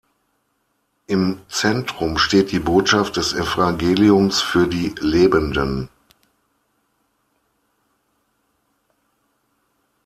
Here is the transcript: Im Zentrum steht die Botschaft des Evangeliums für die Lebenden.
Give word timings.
Im 1.05 1.41
Zentrum 1.47 2.17
steht 2.17 2.51
die 2.51 2.59
Botschaft 2.59 3.17
des 3.17 3.33
Evangeliums 3.35 4.41
für 4.41 4.65
die 4.67 4.95
Lebenden. 4.97 5.89